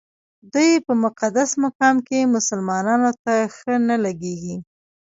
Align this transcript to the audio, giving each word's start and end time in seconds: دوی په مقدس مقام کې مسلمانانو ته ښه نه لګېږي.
دوی 0.53 0.71
په 0.85 0.93
مقدس 1.03 1.49
مقام 1.63 1.95
کې 2.07 2.31
مسلمانانو 2.35 3.11
ته 3.23 3.33
ښه 3.55 3.73
نه 3.87 3.95
لګېږي. 4.05 4.55